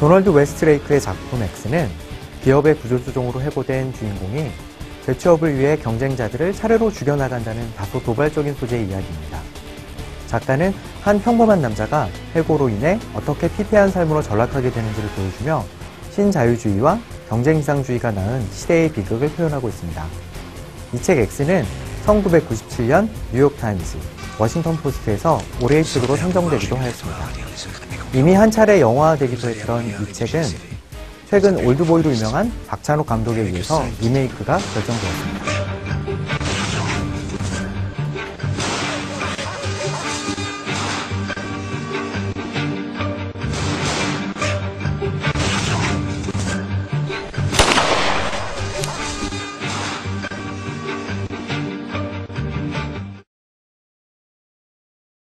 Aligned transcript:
도널드 0.00 0.30
웨스트레이크의 0.30 0.98
작품 0.98 1.42
액스는 1.42 1.90
기업의 2.42 2.76
구조조정으로 2.76 3.42
해고된 3.42 3.92
주인공이 3.92 4.50
재취업을 5.04 5.58
위해 5.58 5.76
경쟁자들을 5.76 6.54
차례로 6.54 6.90
죽여나간다는 6.90 7.74
다소 7.74 8.02
도발적인 8.02 8.54
소재의 8.54 8.86
이야기입니다. 8.88 9.40
작가는 10.26 10.72
한 11.02 11.20
평범한 11.20 11.60
남자가 11.60 12.08
해고로 12.34 12.70
인해 12.70 12.98
어떻게 13.14 13.46
피폐한 13.52 13.90
삶으로 13.90 14.22
전락하게 14.22 14.70
되는지를 14.70 15.08
보여주며 15.10 15.64
신자유주의와 16.12 16.98
경쟁이상주의가 17.28 18.10
낳은 18.12 18.46
시대의 18.50 18.92
비극을 18.92 19.28
표현하고 19.30 19.68
있습니다. 19.68 20.06
이 20.94 20.98
책 20.98 21.18
액스는 21.18 21.64
1997년 22.06 23.08
뉴욕타임즈, 23.34 23.98
워싱턴 24.40 24.74
포스트에서 24.78 25.38
올해의 25.60 25.84
책으로 25.84 26.16
선정되기도 26.16 26.74
하였습니다. 26.74 27.28
이미 28.14 28.32
한 28.32 28.50
차례 28.50 28.80
영화화되기도 28.80 29.50
했던 29.50 29.86
이 29.86 30.12
책은 30.14 30.42
최근 31.28 31.64
올드보이로 31.66 32.10
유명한 32.10 32.50
박찬욱 32.66 33.06
감독에 33.06 33.42
의해서 33.42 33.84
리메이크가 34.00 34.56
결정되었습니다. 34.56 35.59